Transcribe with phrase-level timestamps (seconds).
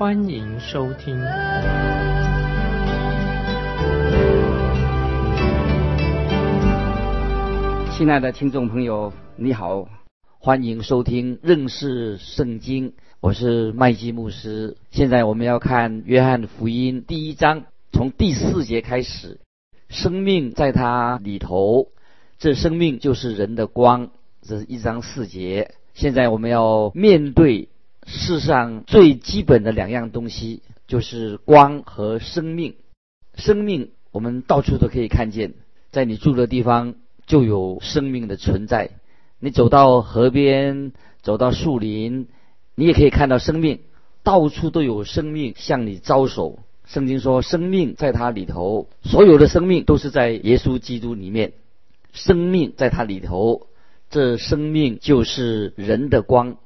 [0.00, 1.14] 欢迎收听。
[7.92, 9.86] 亲爱的听众朋友，你好，
[10.38, 14.78] 欢迎收听认识圣经，我是麦基牧师。
[14.90, 19.38] 现在我们要看约翰福音第一章，从第四节开始，
[19.90, 21.88] 生命在它里头。
[22.38, 24.08] 这生命就是人的光，
[24.40, 25.74] 这是一章四节。
[25.92, 27.68] 现在我们要面对
[28.12, 32.74] 世上最基本的两样东西，就是光和生命。
[33.36, 35.54] 生命我们到处都可以看见，
[35.92, 38.90] 在你住的地方就有生命的存在。
[39.38, 42.26] 你走到河边，走到树林，
[42.74, 43.78] 你也可以看到生命，
[44.24, 46.58] 到处都有生命向你招手。
[46.86, 51.52] 圣经说，生命在它里头，所有的生命都是在耶稣基督里面。
[52.12, 53.68] 生命在它里头，
[54.10, 56.56] 这生命就是人的光。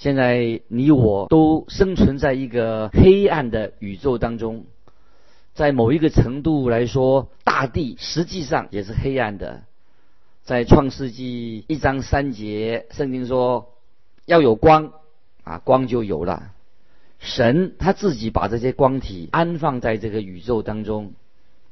[0.00, 4.64] 现在你我都生存在一个黑暗的宇宙当中，
[5.52, 9.60] 在某一个程度来说，大地实际上也是黑暗的。
[10.42, 13.74] 在创世纪一章三节，圣经说
[14.24, 14.94] 要有光，
[15.44, 16.52] 啊，光就有了。
[17.18, 21.12] 神他自己把这些光体安放在这个宇宙当中，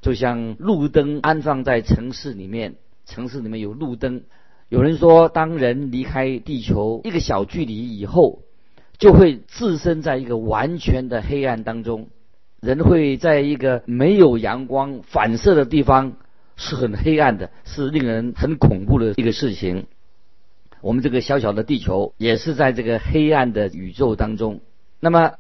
[0.03, 2.75] 就像路灯安放在城市里面。
[3.07, 4.25] 城市里面有路灯，
[4.69, 8.43] 有人说，当人离开地球一个小距离以后，
[8.99, 12.09] 就会置身在一个完全的黑暗当中。
[12.61, 16.15] 人会在一个没有阳光反射的地方，
[16.57, 19.87] 是很黑暗的，是令人很恐怖的一个事情。
[20.81, 24.61] 我们这个小小的地球也是在这个黑暗的宇宙当中。
[25.01, 25.35] 那么，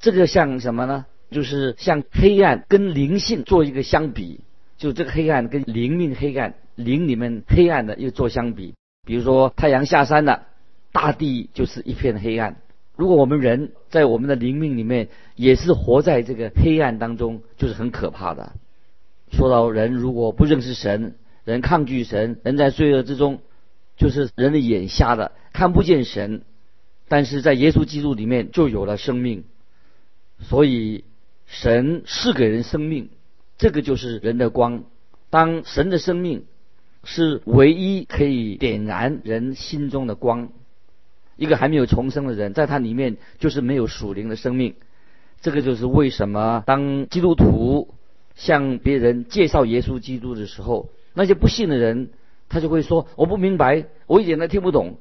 [0.00, 1.06] 这个像什么呢？
[1.30, 4.40] 就是像黑暗跟灵性做一个相比，
[4.78, 6.54] 就这个黑暗跟灵命黑暗。
[6.74, 8.74] 灵里面黑暗的又做相比，
[9.06, 10.46] 比如说太阳下山了，
[10.92, 12.56] 大地就是一片黑暗。
[12.96, 18.52] 如果我们人在我们的灵命里面也是活在这个黑暗当中，就是很可怕的。
[19.32, 21.14] 说到人如果不认识神，
[21.44, 23.40] 人抗拒神，人在罪恶之中，
[23.96, 26.42] 就是人的眼瞎的，看不见神。
[27.08, 29.44] 但是在耶稣基督里面就有了生命，
[30.40, 31.04] 所以
[31.46, 33.08] 神是给人生命，
[33.58, 34.84] 这个就是人的光。
[35.30, 36.44] 当神的生命。
[37.08, 40.48] 是唯一可以点燃人心中的光。
[41.36, 44.74] 一个还没有重生的人，在他里面就是没有属灵的生命。
[45.40, 47.94] 这个就是为什么当基督徒
[48.34, 52.10] 向别人介绍耶稣基督的时候，那些不信的人
[52.48, 54.98] 他就会说：“我不明白，我一点都听不懂。”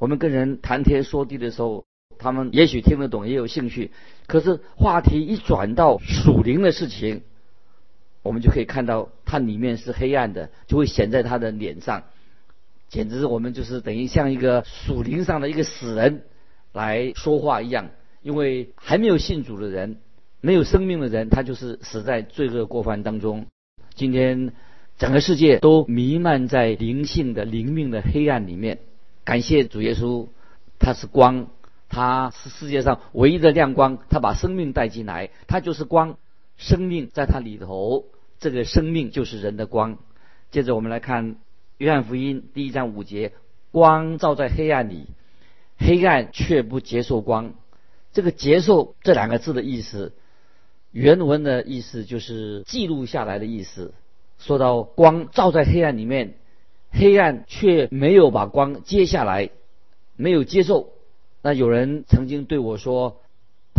[0.00, 1.84] 我们跟人谈天说地的时候，
[2.16, 3.90] 他们也许听得懂，也有兴趣。
[4.26, 7.20] 可是话题一转到属灵的事情，
[8.24, 12.02] 我们就可以看到，它里面是黑暗的，就会显在他的脸上，
[12.88, 16.22] 简直我们就是等于像一个属灵上的一个死人
[16.72, 17.90] 来说话一样。
[18.22, 19.98] 因为还没有信主的人，
[20.40, 23.44] 没有生命的人，他就是死在罪恶过犯当中。
[23.94, 24.54] 今天
[24.96, 28.78] 整个世界都弥漫在灵性的灵命的黑暗里面。
[29.24, 30.28] 感谢主耶稣，
[30.78, 31.48] 他是光，
[31.90, 36.16] 他是世界上唯一的亮光，他把生命带进来，他就是光，
[36.56, 38.06] 生命在它里头。
[38.38, 39.98] 这个生命就是人的光。
[40.50, 41.34] 接着我们来看
[41.78, 43.32] 《约翰福音》第一章五节
[43.72, 45.06] ：“光照在黑暗里，
[45.78, 47.54] 黑暗却不接受光。”
[48.12, 50.12] 这个“接受”这两个字的意思，
[50.92, 53.94] 原文的意思就是记录下来的意思。
[54.38, 56.34] 说到光照在黑暗里面，
[56.90, 59.50] 黑暗却没有把光接下来，
[60.16, 60.92] 没有接受。
[61.40, 63.22] 那有人曾经对我说：“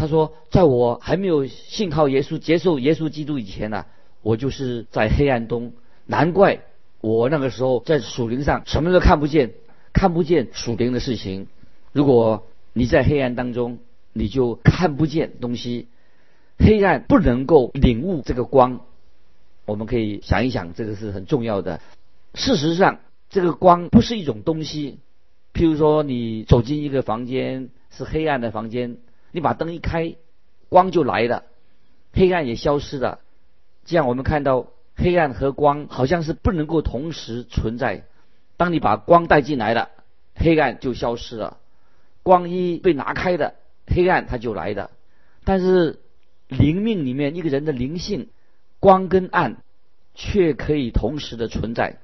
[0.06, 3.86] 他说，在我还没有信靠耶稣、接受耶稣基督以前呢。”
[4.26, 5.74] 我就是在黑暗中，
[6.08, 6.62] 难怪
[7.00, 9.52] 我那个时候在属灵上什么都看不见，
[9.94, 11.46] 看不见属灵的事情。
[11.92, 13.78] 如果你在黑暗当中，
[14.14, 15.90] 你就看不见东西，
[16.58, 18.82] 黑暗不能够领悟这个光。
[19.66, 21.80] 我们可以想一想，这个是很重要的。
[22.34, 24.98] 事实上，这个光不是一种东西。
[25.54, 28.98] 譬如说，你走进一个房间是黑暗的房间，
[29.36, 30.16] 你把灯一开，
[30.70, 31.44] 光就来了，
[32.14, 33.20] 黑暗也消失了。
[33.84, 38.06] 这样，我们看到黑暗和光好像是不能够同时存在。
[38.56, 39.90] 当你把光带进来了，
[40.36, 41.58] 黑暗就消失了；
[42.24, 43.56] 光一被拿开的，
[43.86, 44.90] 黑暗它就来的。
[45.44, 46.00] 但是
[46.48, 48.30] 灵命里面一个人的灵性，
[48.80, 49.58] 光跟暗
[50.14, 51.98] 却可以同时的存在。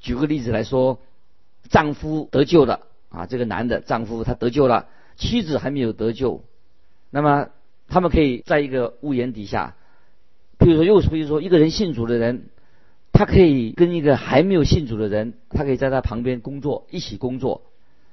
[0.00, 0.98] 举个例子来说，
[1.68, 6.42] 丈夫得救了啊，这个男的丈夫他得救了，妻子还没有得救，
[7.10, 7.48] 那么
[7.88, 9.74] 他们可以在一个屋檐底下，
[10.58, 12.46] 比如说又比如说一个人信主的人，
[13.12, 17.62] 他可以跟一个还没有信主的人，他可以在他旁边工作，一起工作。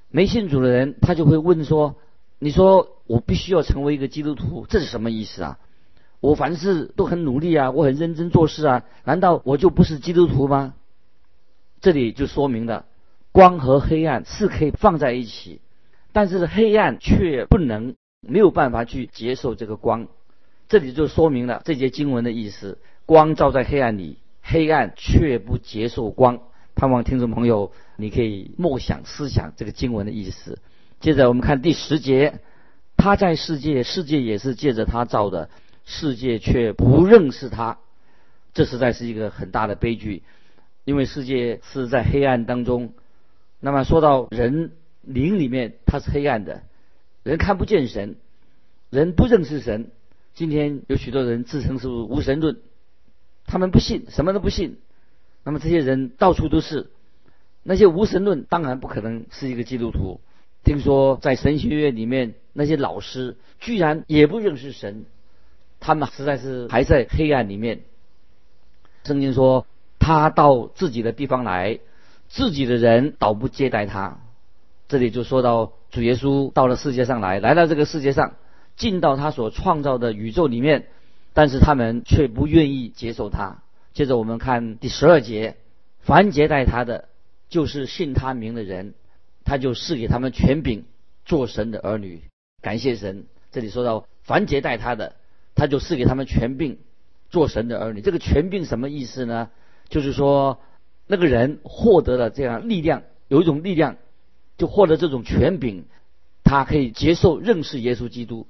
[0.10, 1.98] 没信主的人，他就会问说
[2.40, 5.60] ：“你说我必须要成为一个基督徒，这是什么意思啊？
[6.20, 10.74] 我凡事都很努力啊，我很认真做事啊，难道我就不是基督徒吗？”
[11.82, 12.86] 这里就说明了，
[13.32, 15.62] 光和黑暗是可以放在一起，
[16.12, 20.08] 但是黑暗却不能没有办法去接受这个光。
[20.70, 26.40] 这里就说明了这节经文的意思：光照在黑暗里，黑暗却不接受光。
[26.76, 30.60] 盼望听众朋友，你可以默想思想这个经文的意思。
[31.00, 32.40] 接着我们看第十节，
[32.98, 35.50] 他在世界，世界也是借着他造的，
[35.86, 37.78] 世界却不认识他，
[38.54, 40.24] 这实在是一个很大的悲剧。
[40.86, 42.94] 因为世界是在黑暗当中，
[43.60, 44.72] 那么说到人
[45.02, 46.64] 灵里面，它是黑暗的，
[47.28, 48.16] 人看不见神，
[48.90, 49.92] 人不认识神。
[50.34, 52.56] 今天有许多人自称是无神论，
[53.46, 54.78] 他们不信，什么都不信。
[55.44, 56.90] 那么这些人到处都是，
[57.64, 60.22] 那些无神论当然不可能是一个基督徒。
[60.64, 65.04] 听说在神学院里面那些老师居然也不认识神，
[65.82, 67.82] 他们实在是还在黑暗里面。
[69.04, 69.68] 圣经说
[70.00, 71.80] 他到自己的地方来，
[72.30, 74.18] 自己的人倒不接待他。
[74.88, 78.36] 这里就说到主耶稣到了世界上来，来到这个世界上，
[78.76, 80.88] 进到他所创造的宇宙里面，
[81.34, 83.64] 但是他们却不愿意接受他。
[83.94, 85.56] 接着我们看第十二节，
[86.02, 87.10] 凡接待他的，
[87.50, 88.94] 就是信他名的人，
[89.44, 90.86] 他就赐给他们权柄，
[91.26, 92.22] 做神的儿女。
[92.62, 95.16] 感谢神，这里说到凡接待他的，
[95.56, 96.78] 他就赐给他们权柄，
[97.30, 98.02] 做神的儿女。
[98.02, 99.50] 这个权柄什么意思呢？
[99.90, 100.60] 就是说
[101.08, 103.96] 那个人获得了这样力量，有一种力量，
[104.58, 105.86] 就获得这种权柄，
[106.44, 108.48] 他可以接受认识耶稣基督。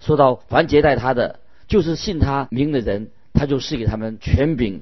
[0.00, 3.10] 说到凡接待他的，就是信他名的人。
[3.38, 4.80] 他就赐给他们权柄，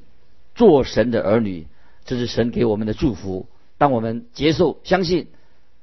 [0.55, 1.67] 做神的儿女，
[2.05, 3.49] 这是神给我们的祝福。
[3.79, 5.27] 当我们接受、相信，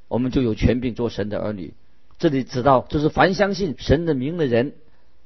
[0.08, 1.74] 我们就有权柄做神的儿女。
[2.18, 4.72] 这里指到就是凡相信神的名的人，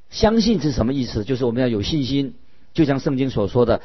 [0.10, 1.24] 相信是什么意思？
[1.24, 2.34] 就是我们要有信心，
[2.74, 3.84] 就像圣经所说的，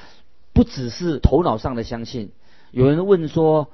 [0.55, 2.31] 不只是头脑上的相信。
[2.71, 3.69] 有人问说：“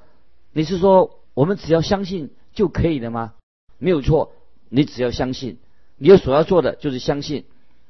[0.51, 3.35] 你是说我们只要相信就可以了吗？”
[3.77, 4.31] 没有错，
[4.69, 5.59] 你只要相信，
[5.97, 7.45] 你所要做的就是相信。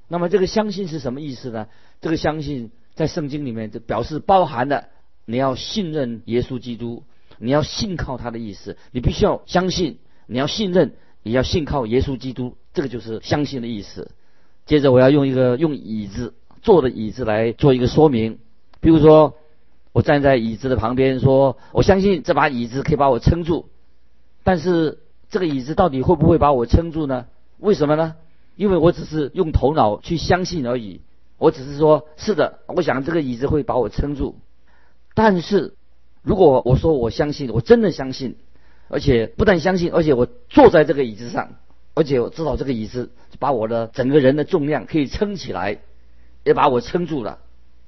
[0.09, 1.67] 那么这个相信是什么意思呢？
[2.01, 4.89] 这个相信在圣经里面就表示包含了
[5.23, 7.03] 你要信任耶稣基督，
[7.37, 8.75] 你要信靠他的意思。
[8.91, 12.57] 你必须要相信，你要信任，也要信靠耶稣基督。
[12.73, 14.11] 这个就是相信的意思。
[14.65, 18.39] 接着我要用一个用椅子坐的椅子来做一个说明。
[18.81, 19.37] 比如说，
[19.97, 23.67] 我站在椅子的旁边，说我相信这把椅子可以把我撑住。
[24.43, 24.99] 但是
[25.31, 27.25] 这个椅子到底会不会把我撑住呢？
[27.57, 28.13] 为什么呢？
[28.55, 31.01] 因为我只是用头脑去相信而已。
[31.39, 34.35] 我只是说，是的，我想这个椅子会把我撑住。
[35.15, 35.73] 但是，
[36.21, 38.35] 如果我说我相信，我真的相信，
[38.89, 41.55] 而且不但相信，而且我坐在这个椅子上，
[41.95, 45.79] 而且我知道这个椅子把我的整个人的重量可以撑起来，
[46.43, 47.39] 也把我撑住了。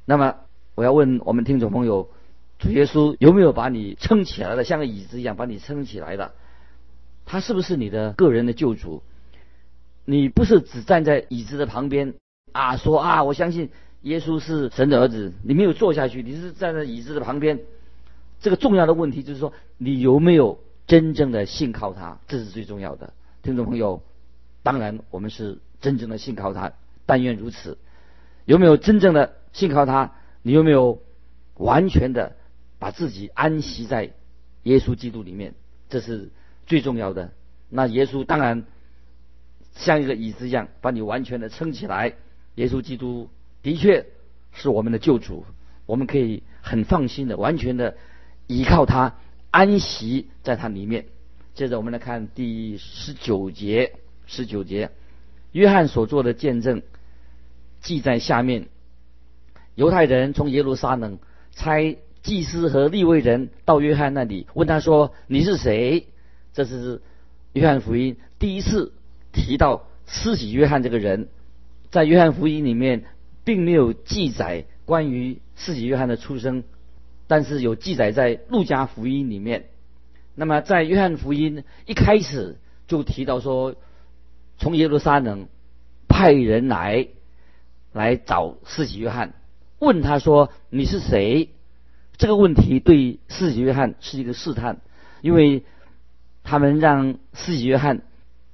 [0.06, 0.38] 那么，
[0.80, 2.10] 我要问我们听众朋友，
[2.58, 6.32] 主耶稣有没有把你撑起来了，像个椅子一样把你撑起来的？
[7.26, 9.04] 他是不是你的个人的救主？
[10.06, 12.14] 你不是只站在椅子的旁边？
[12.54, 13.72] 啊，说啊，我相信
[14.04, 15.34] 耶稣是神的儿子。
[15.44, 17.60] 你没有坐下去，你是站在椅子的旁边。
[18.40, 22.20] 这个重要的问题就是说，你有没有真正的信靠他？
[22.30, 23.12] 这是最重要的，
[23.44, 24.02] 听众朋友。
[24.64, 26.72] 当然，我们是真正的信靠他，
[27.06, 27.78] 但愿如此。
[28.46, 30.14] 有没有真正的信靠他？
[30.42, 31.02] 你有没有
[31.56, 32.36] 完全的
[32.80, 34.12] 把自己安息在
[34.64, 35.54] 耶稣基督里面？
[35.90, 36.30] 这是
[36.66, 37.32] 最重要的。
[37.70, 38.64] 那耶稣当然
[39.76, 42.14] 像一个椅子一样，把你完全的撑起来。
[42.56, 43.30] 耶稣基督
[43.62, 44.06] 的确
[44.52, 45.46] 是我们的救主，
[45.86, 47.96] 我们可以很放心的、完全的
[48.48, 49.16] 依靠他，
[49.52, 51.06] 安息在他里面。
[51.54, 53.94] 接着我们来看第十九节，
[54.26, 54.92] 十九节，
[55.52, 56.82] 约翰所做的见证
[57.82, 58.68] 记在下面。
[59.80, 61.20] 犹太人从耶路撒冷
[61.54, 66.08] 差祭司和利未人到约翰那里，问他说：“你是谁？”
[66.52, 67.02] 这是
[67.54, 68.92] 约翰福音第一次
[69.32, 71.30] 提到施洗约翰这个人。
[71.92, 73.06] 在约翰福音里面，
[73.46, 76.66] 并没有记载关于世袭约翰的出生，
[77.28, 79.68] 但是有记载在路加福音里面。
[80.36, 83.76] 那么在约翰福音一开始就提到说，
[84.58, 85.48] 从耶路撒冷
[86.10, 87.08] 派人来
[87.94, 89.36] 来找施洗约翰，
[89.80, 91.50] 问他说：“你是谁？”
[92.18, 94.82] 这个问题对施洗约翰是一个试探，
[95.22, 95.64] 因为
[96.44, 98.02] 他们让施洗约翰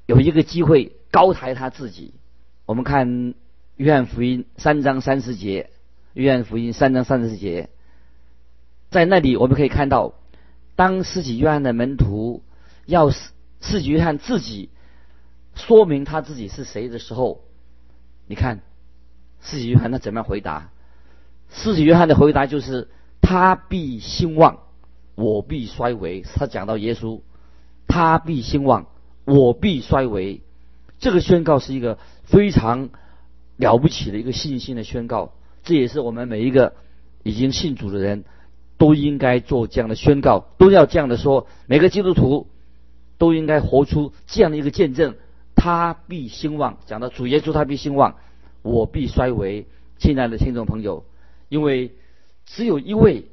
[0.06, 2.14] 有一个机会高抬他自己。
[2.68, 3.34] 我们看
[3.76, 5.72] 约翰福音三章三十节，
[6.14, 7.70] 约翰福音三章三十节，
[8.92, 10.14] 在那里我们可以看到，
[10.76, 12.44] 当施洗约翰的门徒
[12.86, 14.70] 要施施洗约翰自己
[15.56, 17.42] 说明他自己是谁的时候，
[18.28, 18.62] 你看
[19.42, 20.70] 施洗约翰他怎么样回答？
[21.56, 22.90] 施洗约翰的回答就是。
[23.28, 24.60] 他必兴旺，
[25.16, 26.22] 我必衰微。
[26.22, 27.22] 他讲到耶稣，
[27.88, 28.86] 他必兴旺，
[29.26, 30.42] 我必衰微。
[31.00, 32.90] 这个宣告是一个非常
[33.58, 35.34] 了不起的一个信心的宣告，
[35.64, 36.76] 这也是我们每一个
[37.24, 38.26] 已经信主的人
[38.78, 41.48] 都应该做这样的宣告，都要这样的说。
[41.66, 42.46] 每个基督徒
[43.18, 45.16] 都应该活出这样的一个见证：
[45.56, 46.78] 他必兴旺。
[46.86, 48.18] 讲到主耶稣，他必兴旺，
[48.62, 49.66] 我必衰微。
[49.98, 51.06] 亲爱的听众朋友，
[51.50, 51.92] 因为。
[52.48, 53.26] 只有一位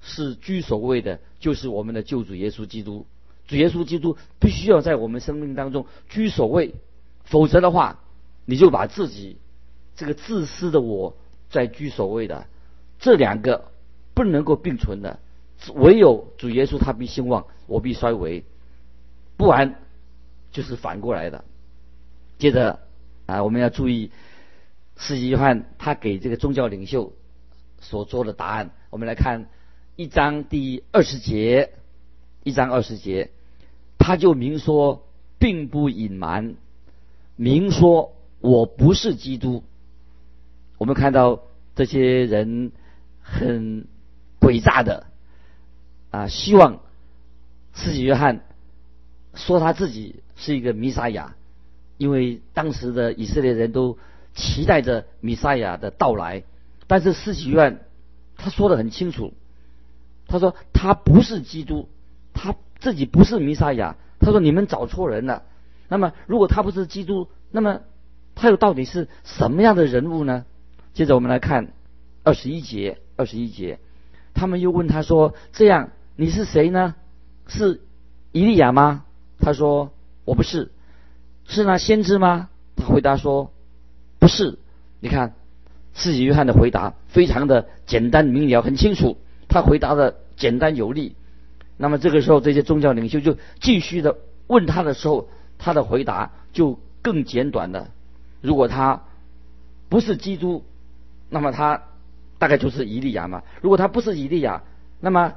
[0.00, 3.06] 是居首位的，就是我们的救主耶稣基督。
[3.46, 6.74] 主耶稣基督必须要在我们生命当中居首位，
[7.24, 8.00] 否则的话，
[8.46, 9.36] 你就把自己
[9.94, 11.18] 这个自私的我
[11.50, 12.46] 在居首位的，
[12.98, 13.70] 这两个
[14.14, 15.20] 不能够并存的。
[15.74, 18.42] 唯有主耶稣他必兴旺，我必衰微，
[19.36, 19.82] 不然
[20.50, 21.44] 就是反过来的。
[22.38, 22.80] 接着
[23.26, 24.10] 啊，我们要注意，
[24.96, 27.12] 司机约翰他给这个宗教领袖。
[27.80, 29.48] 所做的答案，我们来看
[29.94, 31.72] 一章第二十节，
[32.42, 33.30] 一章二十节，
[33.98, 35.06] 他就明说，
[35.38, 36.54] 并不隐瞒，
[37.36, 39.62] 明说我不是基督。
[40.78, 41.42] 我们看到
[41.74, 42.72] 这些人
[43.20, 43.86] 很
[44.40, 45.06] 诡诈的
[46.10, 46.80] 啊，希望
[47.72, 48.44] 自己约翰
[49.34, 51.36] 说他自己是一个弥撒亚，
[51.98, 53.98] 因为当时的以色列人都
[54.34, 56.44] 期待着弥撒亚的到来。
[56.86, 57.80] 但是施洗约翰
[58.36, 59.34] 他说的很清楚，
[60.28, 61.88] 他说他不是基督，
[62.34, 63.96] 他自己不是弥撒亚。
[64.20, 65.42] 他说你们找错人了。
[65.88, 67.80] 那么如果他不是基督，那么
[68.34, 70.44] 他又到底是什么样的人物呢？
[70.94, 71.72] 接着我们来看
[72.24, 73.78] 二十一节，二十一节，
[74.34, 76.94] 他们又问他说：“这样你是谁呢？
[77.46, 77.80] 是
[78.32, 79.04] 伊利亚吗？”
[79.40, 79.92] 他说
[80.24, 80.72] ：“我不是。”
[81.46, 82.48] 是那先知吗？
[82.76, 83.52] 他回答说
[84.18, 84.58] ：“不是。”
[85.00, 85.34] 你看。
[85.96, 89.16] 施洗约翰的回答非常的简单明了，很清楚。
[89.48, 91.16] 他回答的简单有力。
[91.78, 97.88] 那么这个时候，这些宗教领袖就继续的问他的时候，他的回答就更简短了。
[98.42, 99.04] 如果他
[99.88, 100.64] 不是基督，
[101.30, 101.82] 那么他
[102.38, 103.42] 大概就是以利亚嘛。
[103.62, 104.62] 如果他不是以利亚，
[105.00, 105.34] 那么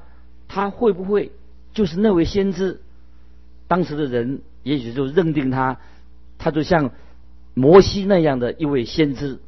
[0.49, 1.31] 他会不会
[1.73, 2.81] 就是那位先知？
[3.69, 5.77] 当时的人也许就认定他，
[6.37, 6.91] 他就像
[7.53, 9.39] 摩西那样的一位先知。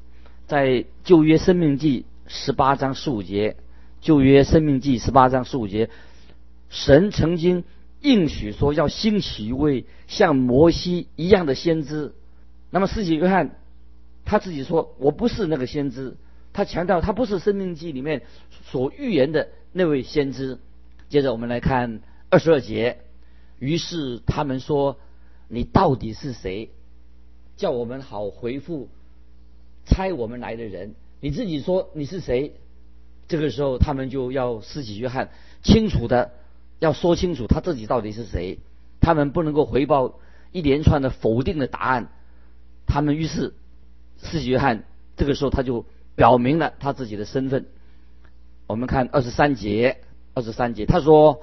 [0.52, 3.56] 在旧约生命记十八章十五节，
[4.02, 5.90] 旧约生命记十八章十五节，
[6.70, 7.64] 神曾经
[8.02, 12.14] 应许说要兴起一位像摩西一样的先知。
[12.70, 13.62] 那么，施洗约翰
[14.26, 16.18] 他自己说：“我不是那个先知。”
[16.52, 18.24] 他强调他不是生命记里面
[18.66, 20.60] 所预言的那位先知。
[21.08, 22.98] 接着我们来看二十二节，
[23.58, 24.98] 于是他们说
[25.48, 26.72] ：“你到底是谁？
[27.56, 28.90] 叫我们好回复。”
[29.86, 32.54] 猜我们来的人，你自己说你是谁？
[33.28, 35.30] 这个时候，他们就要施洗约翰
[35.64, 36.32] 清楚的
[36.80, 38.60] 要说清楚他自己到底是谁。
[39.00, 40.20] 他们不能够回报
[40.52, 42.10] 一连串的否定的答案。
[42.86, 43.54] 他们于是
[44.22, 44.84] 施洗约翰
[45.18, 45.86] 这个时候他就
[46.16, 47.66] 表明了他自己的身份。
[48.68, 49.98] 我们看二十三节，
[50.34, 51.42] 二十三节他说：“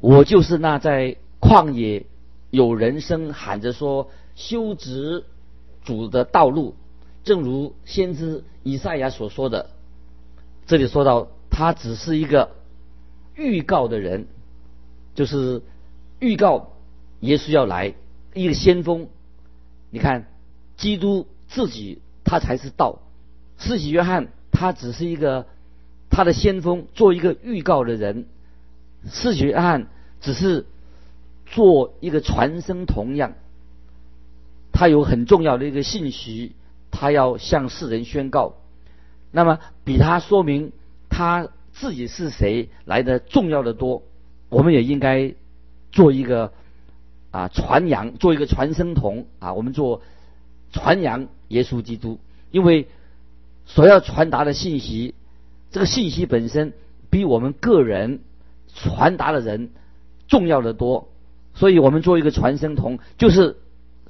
[0.00, 2.06] 我就是那在旷野
[2.50, 5.24] 有人声喊着说修直
[5.84, 6.74] 主的道路。”
[7.22, 9.70] 正如先知以赛亚所说的，
[10.66, 12.50] 这里说到他只是一个
[13.34, 14.26] 预告的人，
[15.14, 15.62] 就是
[16.18, 16.72] 预告
[17.20, 17.94] 耶稣要来，
[18.34, 19.08] 一个先锋。
[19.90, 20.28] 你看，
[20.76, 23.00] 基督自己他才是道，
[23.58, 25.46] 施洗约翰他只是一个
[26.10, 28.26] 他的先锋，做一个预告的人。
[29.10, 29.88] 施洗约翰
[30.20, 30.66] 只是
[31.46, 33.34] 做一个传声筒一样，
[34.72, 36.52] 他有很重要的一个信息。
[37.00, 38.56] 他要向世人宣告，
[39.30, 40.70] 那么比他说明
[41.08, 44.02] 他自己是谁来的重要的多。
[44.50, 45.32] 我们也应该
[45.92, 46.52] 做一个
[47.30, 50.02] 啊传扬，做一个传声筒啊，我们做
[50.72, 52.18] 传扬耶稣基督，
[52.50, 52.86] 因为
[53.64, 55.14] 所要传达的信息，
[55.70, 56.74] 这个信息本身
[57.08, 58.20] 比我们个人
[58.74, 59.70] 传达的人
[60.28, 61.08] 重要的多。
[61.54, 63.56] 所以我们做一个传声筒，就是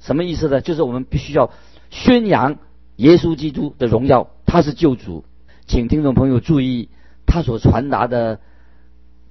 [0.01, 0.59] 什么意思呢？
[0.59, 1.51] 就是我们必须要
[1.89, 2.57] 宣扬。
[3.01, 5.25] 耶稣基督的荣耀，他是救主。
[5.65, 6.89] 请听众朋友注意，
[7.25, 8.39] 他所传达的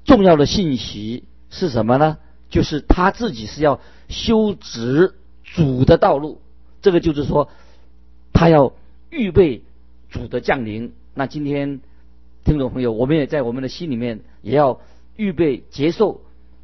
[0.04, 2.18] 重要的信息是什么呢？
[2.48, 6.40] 就是他自己是要修直主的道路。
[6.82, 7.48] 这个就是说，
[8.32, 8.72] 他要
[9.08, 9.62] 预备
[10.10, 10.92] 主的降临。
[11.14, 11.80] 那今天
[12.42, 14.80] 听众朋友，我们也在我们的心里面也要
[15.14, 16.22] 预备接受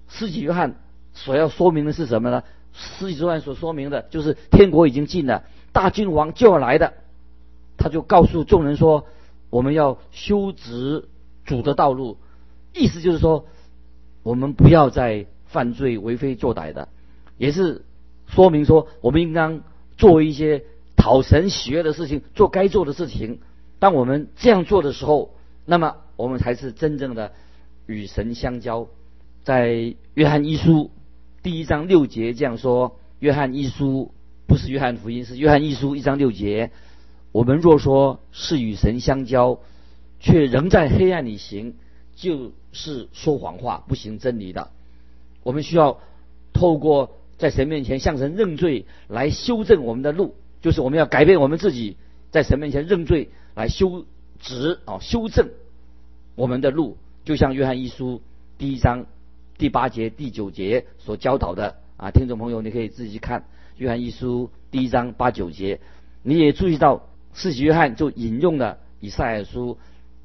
[0.09, 0.75] 施洗约翰
[1.15, 2.43] 所要说明的是什么呢？
[2.73, 5.45] 施洗约翰所说明的就是天国已经近了，
[5.77, 6.95] 大君王就要来的。
[7.77, 9.05] 他就告诉众人说
[9.51, 11.07] ：“我们要修直
[11.45, 12.17] 主的道路。”
[12.73, 13.45] 意思就是说，
[14.23, 16.89] 我们不要再犯罪、为非作歹的，
[17.37, 17.85] 也是
[18.27, 19.61] 说明说，我们应当
[19.99, 20.65] 做一些
[20.97, 23.41] 讨神喜悦的事情，做该做的事情。
[23.79, 25.35] 当我们这样做的时候，
[25.67, 27.33] 那么我们才是真正的
[27.85, 28.87] 与神相交。
[29.45, 30.91] 在约翰一书
[31.43, 34.15] 第一章六节这样说：“约翰一书
[34.47, 36.71] 不是约翰福音，是约翰一书一章六节。
[37.33, 39.61] 我们若说是与神相交，
[40.21, 41.75] 却仍在黑暗里行，
[42.15, 44.71] 就是说谎话，不行真理的。
[45.43, 46.01] 我们需要
[46.53, 51.97] 透过在神面前向神认罪，来修正我们的路，就是我们要改变我们自己，
[52.31, 54.07] 在神面前认罪，来修
[54.41, 55.51] 直啊，修正
[56.35, 56.97] 我们的路。
[57.25, 58.23] 就像约翰一书
[58.59, 59.07] 第一章。”
[59.59, 63.41] 第八节、第九节所教导的啊，听众朋友，你可以自己去看
[63.77, 65.81] 《约翰一书》第一章八九节。
[66.23, 69.79] 你也注意到，四喜约翰就引用了以赛亚书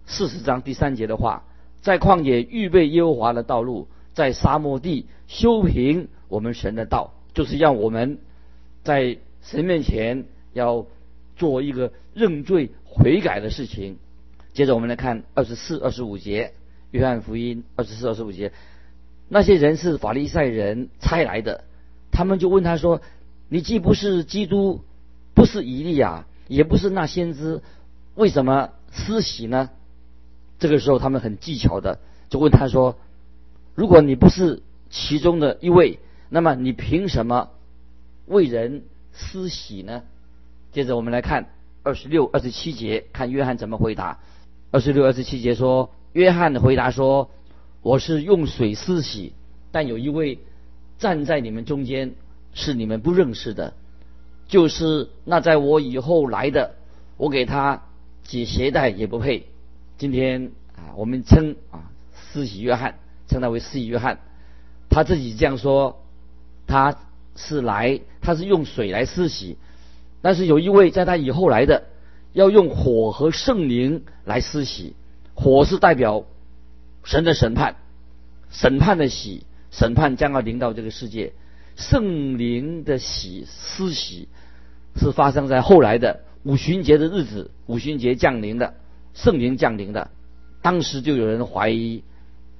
[0.05, 1.43] 四十章第三节的话
[1.81, 8.17] ：“在旷野预备耶和华的道路，在沙漠地修平我们神的道。”就是让我们
[8.83, 10.85] 在神面前要
[11.37, 13.97] 做一个认罪悔改的事情。
[14.53, 16.47] 接着我们来看二十四、二十五节，
[16.91, 18.51] 《约翰福音》二十四、二十五节。
[19.29, 21.63] 那些人是法利赛人差来的，
[22.11, 23.01] 他们就问他说
[23.53, 24.79] ：“你既不是基督，
[25.33, 27.61] 不是以利亚，也不是那先知，
[28.15, 29.69] 为什么施洗呢？”
[30.57, 31.99] 这个时候，他们很技巧的
[32.29, 32.95] 就问他说
[33.75, 35.99] ：“如果你不是其中的一位，
[36.29, 37.49] 那么你凭什么
[38.25, 40.03] 为人施洗呢？”
[40.71, 41.49] 接着我们来看
[41.83, 44.19] 二十六、二十七节，看约翰怎么回答。
[44.71, 47.29] 二十六、二十七节说：“约翰的回答说。”
[47.83, 49.33] 我是用水施洗，
[49.71, 50.37] 但有一位
[50.99, 52.13] 站在你们中间，
[52.53, 53.73] 是你们不认识的，
[54.47, 56.75] 就是那在我以后来的，
[57.17, 57.83] 我给他
[58.23, 59.47] 解鞋带也不配。
[59.97, 64.19] 今天啊，我们称啊施洗约翰，称他为施洗约翰，
[64.89, 66.03] 他自己这样说，
[66.67, 66.97] 他
[67.35, 69.57] 是来，他是用水来施洗，
[70.21, 71.83] 但是有一位在他以后来的，
[72.33, 74.95] 要用火和圣灵来施洗，
[75.33, 76.25] 火是代表。
[77.03, 77.77] 神的审判，
[78.51, 81.33] 审判的喜，审判将要临到这个世界。
[81.75, 84.27] 圣灵的喜施洗
[84.95, 85.11] 是。
[85.11, 88.73] 发生在后来的五旬节的日子，五旬节降临的，
[89.13, 90.09] 圣灵降临的。
[90.61, 92.03] 当时就有人怀疑，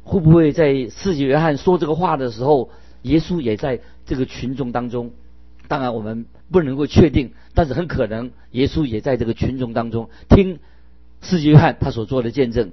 [0.04, 2.70] 会不会在世纪约翰说这个话的时候，
[3.04, 5.12] 耶稣也在这个群众当中？
[5.68, 7.74] 当然我们不能够确定，但是。
[7.74, 10.60] 很可能耶稣也在这个群众当中听
[11.22, 12.72] 世纪约翰他所做的见证。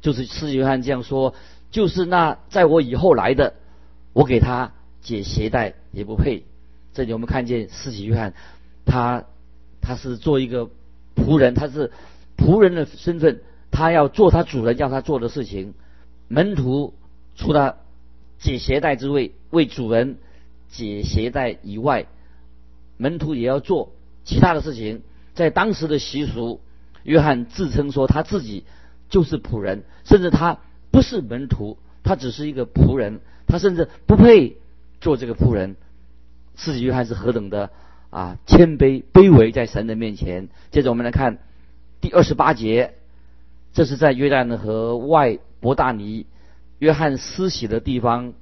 [0.00, 0.24] 就是。
[0.24, 1.34] 施约翰这样说，
[1.70, 2.04] 就是。
[2.04, 3.54] 那在我以后来的，
[4.12, 4.72] 我给他
[5.02, 6.44] 解鞋带也不配。
[6.92, 8.34] 这里我们看见施洗约翰，
[8.84, 9.24] 他
[9.80, 10.70] 他是做一个
[11.16, 11.92] 仆人，他是
[12.36, 15.74] 仆人的身份，他要做他主人叫他做的事情。
[16.28, 16.94] 门徒
[17.36, 17.76] 除了
[18.38, 20.16] 解鞋带之位为主人
[20.68, 22.06] 解鞋带以外，
[22.96, 23.92] 门徒也要做
[24.24, 25.02] 其他的事情。
[25.34, 26.60] 在当时的习俗，
[27.02, 28.64] 约翰自称说他自己。
[29.08, 30.60] 就是仆人，甚至他
[30.92, 34.58] 不是门徒，他只是一个仆人，他甚至不配
[35.00, 35.76] 做这个仆人。
[36.54, 37.70] 自己约翰是何等的
[38.10, 40.48] 啊谦卑卑微，在神的面前。
[40.70, 41.38] 接着我们来看
[42.00, 42.94] 第二十八节，
[43.72, 46.26] 这是在约旦河外伯大尼
[46.78, 48.34] 约翰施洗的地方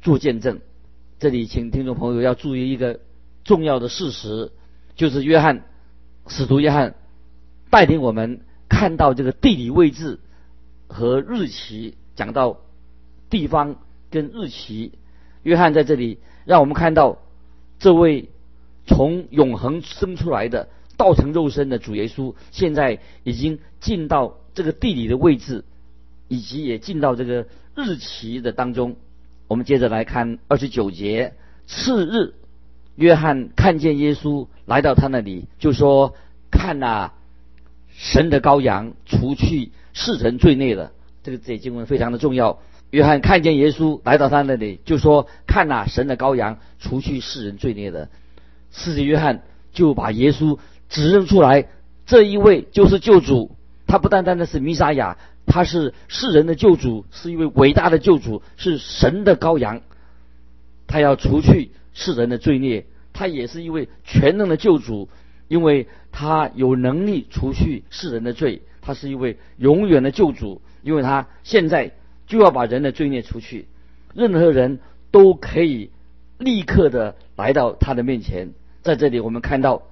[0.00, 0.60] 做见证。
[1.18, 3.00] 这里请听众朋友要注意一个
[3.44, 4.52] 重要的事实，
[4.94, 5.64] 就是约翰
[6.26, 6.94] 使徒约翰
[7.70, 8.40] 带领我们。
[8.70, 10.20] 看到这个地理位置
[10.88, 12.58] 和日期，讲到
[13.30, 13.76] 地方
[14.10, 14.92] 跟日期，
[15.42, 17.18] 约翰在这里让我们看到
[17.78, 18.28] 这位
[18.86, 25.64] 从永恒生出来的道成肉身的主耶稣，现在已经进到这个地理的位置，
[26.28, 28.96] 以及也进到这个日期的当中。
[29.46, 31.34] 我们接着来看二十九节，
[31.66, 32.34] 次日，
[32.96, 36.14] 约翰看见耶稣来到他那里，就说
[36.50, 37.12] ：“看呐。”
[38.00, 40.92] 神的羔羊除去世人罪孽的，
[41.24, 42.60] 这个这经文非常的重要。
[42.90, 48.08] 约翰看见耶稣来到他那里，就说：“看呐，神的羔羊除去世人罪孽的。”
[48.70, 51.66] 四子约翰就把耶稣指认出来，
[52.06, 59.82] 这一位就是救主，他不单单的是弥撒亚，他是世人的救主，是一位伟大的救主，是神的羔羊。
[60.86, 65.10] 他要除去世人的罪孽，他也是一位全能的救主，
[65.48, 68.62] 因为他有能力除去世人的罪。
[68.80, 71.92] 他是一位永远的救主，因为他现在
[72.28, 73.66] 就要把人的罪孽除去，
[74.14, 74.78] 任何人
[75.10, 75.90] 都可以
[76.38, 78.50] 立刻的来到他的面前。
[78.82, 79.82] 在这里，我们看到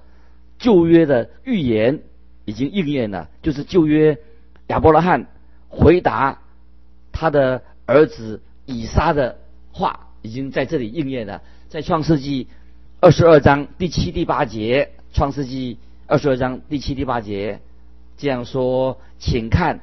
[0.57, 1.99] 旧约的预言
[2.45, 4.17] 已经应验了，就是旧约
[4.67, 5.27] 亚伯拉罕
[5.67, 6.39] 回答
[7.11, 9.37] 他的儿子以撒的
[9.71, 11.41] 话，已经在这里应验了。
[11.69, 12.47] 在创世纪
[13.01, 17.59] 二十二章第七、第八节，创世纪二十二章第七、第八节。
[18.17, 19.81] 这样说，请看，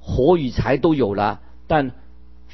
[0.00, 1.92] 火与柴都有了，但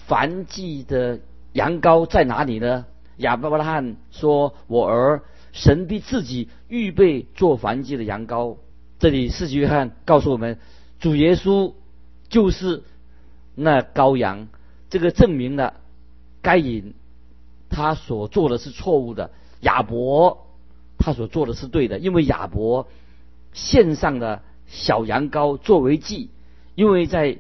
[0.09, 1.21] 燔祭的
[1.53, 2.87] 羊羔在哪里呢？
[3.17, 8.57] 亚伯拉罕说：“我儿，神必自己预备做燔祭的羊羔。”
[8.99, 10.59] 这里四句约翰告诉我们，
[10.99, 11.75] 主耶稣
[12.29, 12.83] 就是
[13.55, 14.49] 那羔羊。
[14.89, 15.75] 这个证明了
[16.43, 16.95] 该隐
[17.69, 20.47] 他所做的是错误的，亚伯
[20.99, 22.89] 他所做的是对的，因为亚伯
[23.53, 24.43] 献上的。
[24.73, 26.31] 小羊羔作为祭，
[26.77, 27.39] 因为在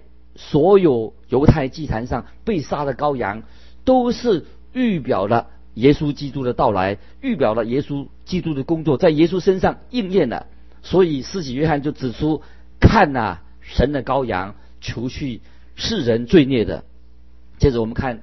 [0.48, 3.42] 所有犹太祭坛上被杀的羔羊，
[3.84, 10.46] 都是预表了耶稣基督的到来，预表了耶稣基督的工作，在耶稣身上应验了。
[10.82, 12.42] 所以，司洗约翰就指出：
[12.80, 15.42] 看呐，神的羔羊，除去
[15.76, 16.84] 世人罪孽的。
[17.58, 18.22] 接着，我们看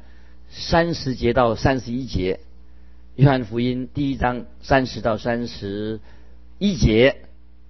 [0.50, 2.40] 三十节到三十一节，
[3.16, 6.00] 约翰福音第一章三十到三十
[6.58, 7.18] 一节。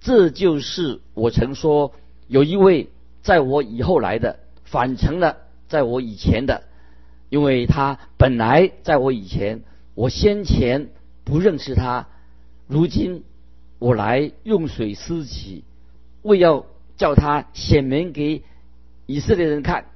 [0.00, 1.92] 这就是我曾说，
[2.28, 2.88] 有一位
[3.22, 6.62] 在我以后来的，反成了在我以前的，
[7.28, 9.62] 因为他本来在我以前，
[9.94, 10.88] 我先前
[11.24, 12.08] 不认识他，
[12.66, 13.24] 如今
[13.78, 15.64] 我来用水施洗，
[16.22, 18.42] 为要叫他显明给
[19.06, 19.86] 以色列人看。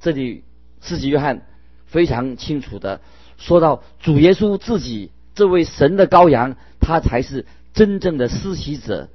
[0.00, 0.44] 这里
[0.80, 1.42] 施洗约翰
[1.86, 3.00] 非常清楚的
[3.36, 9.08] 说到，主耶稣自己这位神的羔羊，他才是真正的施洗者。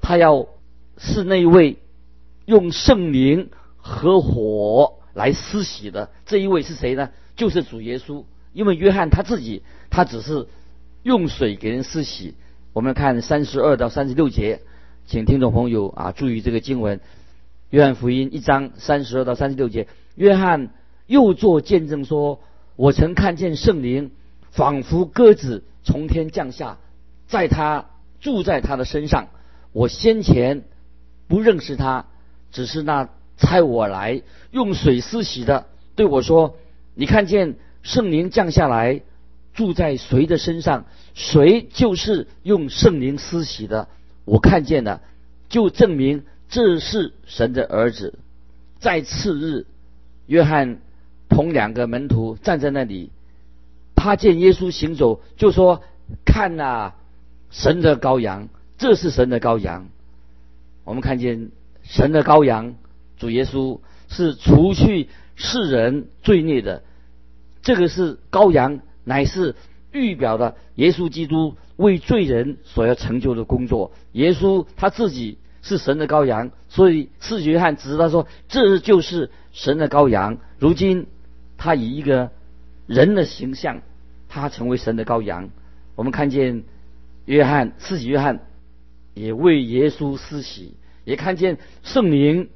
[0.00, 0.46] 他要
[0.96, 1.78] 是那位
[2.48, 7.10] 用圣灵和火来施洗的这一位是谁呢？
[7.36, 8.24] 就是主耶稣。
[8.54, 10.48] 因为约翰他自己他只是
[11.02, 12.34] 用水给人施洗。
[12.72, 14.62] 我们看三十二到三十六节，
[15.06, 17.00] 请听众朋友啊注意这个经文：
[17.68, 20.70] 约翰福音一章三十二到三十六节，约翰
[21.06, 22.40] 又做见证说
[22.76, 24.10] ：“我曾看见圣灵
[24.50, 26.78] 仿佛鸽子从天降下，
[27.26, 29.28] 在他住在他的身上。”
[29.72, 30.64] 我先前
[31.26, 32.06] 不认识他，
[32.52, 36.56] 只是那差我来用水施洗的对我说
[36.94, 39.00] ：“你看见圣灵降下来
[39.54, 43.88] 住在谁的身上，谁就是用圣灵施洗的。
[44.24, 45.00] 我看见了，
[45.48, 48.18] 就证明这是神的儿子。”
[48.80, 49.66] 在次日，
[50.26, 50.78] 约翰
[51.28, 53.10] 同两个门徒站在那里，
[53.96, 55.82] 他见耶稣行走，就说
[56.24, 56.92] ：“看呐，
[57.50, 59.88] 神的羔羊。”这是神的羔羊，
[60.84, 61.50] 我们看见
[61.88, 62.76] 神的羔羊
[63.16, 66.82] 主耶稣是除去世人罪孽的，
[67.62, 69.56] 这个是羔羊，乃是
[69.90, 73.90] 预表的耶稣基督为罪人所要成就的工作。
[74.12, 80.36] 耶稣他自己是神的羔羊，所以四约翰指他说这就是神的羔羊。
[80.58, 81.06] 如今
[81.56, 82.30] 他以一个
[82.86, 83.80] 人的形象，
[84.28, 85.48] 他成为神的羔羊。
[85.96, 86.64] 我们看见
[87.24, 88.40] 约翰四约翰。
[89.14, 90.74] 也为耶稣施洗，
[91.08, 92.50] 也看见圣灵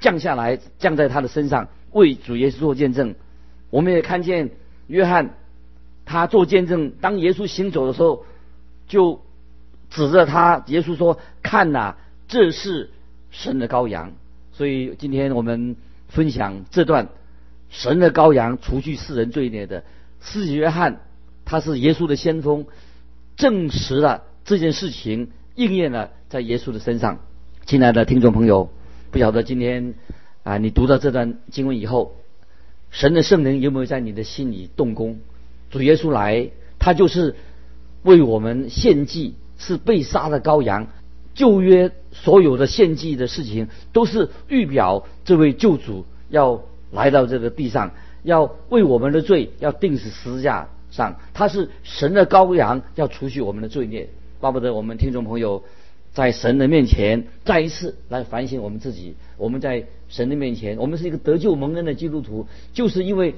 [0.00, 3.14] 降下来，降在他的身上，为主耶稣做见证。
[3.68, 4.48] 我们也看见
[4.86, 5.34] 约翰，
[6.06, 8.24] 他做见证，当耶稣行走的时候，
[8.88, 9.20] 就
[9.90, 11.96] 指着他，耶稣说：“看呐，
[12.28, 12.88] 这是
[13.30, 14.14] 神的羔羊。”
[14.56, 15.76] 所以今天我们
[16.08, 17.08] 分享这段
[17.68, 19.84] 神的羔羊除去世人罪孽的。
[20.22, 21.00] 施洗约翰
[21.44, 22.64] 他是耶稣的先锋，
[23.36, 25.30] 证实了这件事情。
[25.54, 27.18] 应验了在耶稣的身上，
[27.64, 28.70] 亲爱的听众朋友，
[29.12, 29.94] 不晓得今天
[30.42, 32.16] 啊，你读到这段经文以后，
[32.90, 35.20] 神的圣灵有没有在你的心里动工？
[35.70, 37.36] 主耶稣来，他就是
[38.02, 40.88] 为我们献祭，是被杀的羔羊。
[41.34, 51.16] 旧约所有的献祭的事情，都是预表这位救主要来到这个地上，要为我们的罪要定死十字架上。
[51.32, 54.10] 他是神的羔羊，要除去我们的罪孽。
[54.40, 55.62] 巴不得我们听众朋友
[56.12, 59.14] 在神的面前再一次来反省我们自己。
[59.38, 63.34] 我们在神的面前，我们是一个得救蒙恩的基督徒，就是因为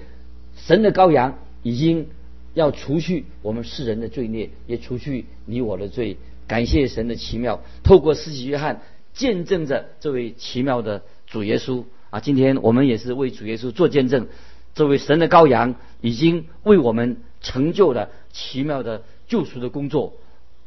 [0.56, 2.08] 神的羔羊已经
[2.52, 6.16] 要除去我们世人的罪孽，也除去你我的罪。
[6.46, 8.82] 感谢神的奇妙，透过施洗约翰
[9.14, 12.20] 见证着这位奇妙的主耶稣啊！
[12.20, 14.26] 今天我们也是为主耶稣做见证，
[14.74, 20.14] 这位神的羔羊已经为我们成就了奇妙的救赎的工作，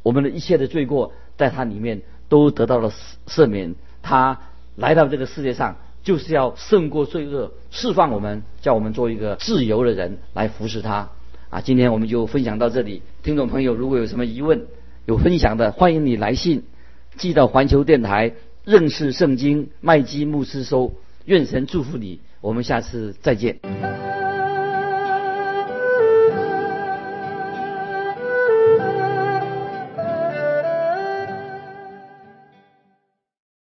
[0.02, 2.92] 我们的一切的罪过在他里面都得到了
[3.26, 3.74] 赦免。
[4.02, 4.38] 他
[4.76, 11.08] 来到这个世界上，就是要胜过罪恶，释放我们，叫我们做一个自由的人来服侍他
[11.50, 11.60] 啊！
[11.60, 14.66] 今天我们就分享到这里，听众朋友如果有什么疑问，
[15.06, 16.64] 有分享的，欢迎你来信。
[17.16, 20.92] 寄到环球电台认识圣经麦基牧师收，
[21.24, 24.27] 愿神祝福你，我们下次再见。